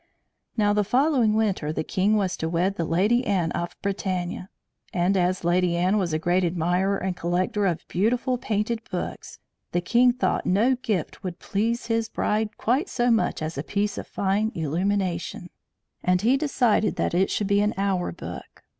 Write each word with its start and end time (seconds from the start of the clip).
Now 0.57 0.73
the 0.73 0.83
following 0.83 1.35
winter, 1.35 1.71
the 1.71 1.83
king 1.83 2.17
was 2.17 2.35
to 2.37 2.49
wed 2.49 2.75
the 2.75 2.85
Lady 2.85 3.23
Anne 3.27 3.51
of 3.51 3.79
Bretagne; 3.83 4.47
and 4.91 5.15
as 5.15 5.43
Lady 5.43 5.77
Anne 5.77 5.99
was 5.99 6.11
a 6.11 6.17
great 6.17 6.43
admirer 6.43 6.97
and 6.97 7.15
collector 7.15 7.67
of 7.67 7.87
beautiful 7.87 8.39
painted 8.39 8.81
books, 8.89 9.37
the 9.73 9.79
king 9.79 10.11
thought 10.11 10.43
no 10.47 10.73
gift 10.73 11.23
would 11.23 11.37
please 11.37 11.85
his 11.85 12.09
bride 12.09 12.57
quite 12.57 12.89
so 12.89 13.11
much 13.11 13.43
as 13.43 13.59
a 13.59 13.63
piece 13.63 13.95
of 13.95 14.07
fine 14.07 14.51
illumination; 14.55 15.51
and 16.03 16.21
he 16.23 16.35
decided 16.35 16.95
that 16.95 17.13
it 17.13 17.29
should 17.29 17.45
be 17.45 17.61
an 17.61 17.75
hour 17.77 18.11
book. 18.11 18.63